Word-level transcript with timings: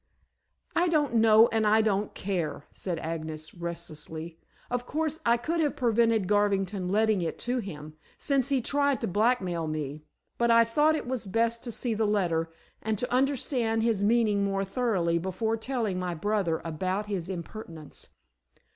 "I 0.75 0.87
don't 0.87 1.13
know, 1.13 1.47
and 1.49 1.67
I 1.67 1.83
don't 1.83 2.15
care," 2.15 2.65
said 2.73 2.97
Agnes 2.97 3.53
restlessly. 3.53 4.39
"Of 4.71 4.87
course 4.87 5.19
I 5.27 5.37
could 5.37 5.59
have 5.59 5.75
prevented 5.75 6.27
Garvington 6.27 6.89
letting 6.89 7.21
it 7.21 7.37
to 7.41 7.59
him, 7.59 7.93
since 8.17 8.49
he 8.49 8.61
tried 8.63 8.99
to 9.01 9.07
blackmail 9.07 9.67
me, 9.67 10.01
but 10.39 10.49
I 10.49 10.63
thought 10.63 10.95
it 10.95 11.05
was 11.07 11.27
best 11.27 11.63
to 11.65 11.71
see 11.71 11.93
the 11.93 12.07
letter, 12.07 12.49
and 12.81 12.97
to 12.97 13.13
understand 13.13 13.83
his 13.83 14.01
meaning 14.01 14.43
more 14.43 14.65
thoroughly 14.65 15.19
before 15.19 15.55
telling 15.55 15.99
my 15.99 16.15
brother 16.15 16.63
about 16.65 17.05
his 17.05 17.29
impertinence. 17.29 18.07